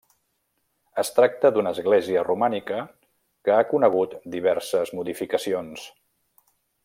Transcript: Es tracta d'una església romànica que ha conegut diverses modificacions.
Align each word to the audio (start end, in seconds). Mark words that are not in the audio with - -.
Es 1.01 1.11
tracta 1.17 1.51
d'una 1.57 1.73
església 1.77 2.23
romànica 2.29 2.79
que 3.49 3.55
ha 3.57 3.67
conegut 3.75 4.17
diverses 4.37 4.95
modificacions. 5.01 5.85